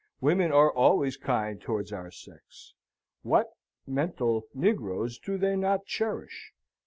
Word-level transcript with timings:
Women 0.19 0.51
are 0.51 0.73
always 0.73 1.15
kind 1.15 1.61
towards 1.61 1.93
our 1.93 2.09
sex. 2.09 2.73
What 3.21 3.51
(mental) 3.85 4.47
negroes 4.55 5.19
do 5.19 5.37
they 5.37 5.55
not 5.55 5.85
cherish? 5.85 6.53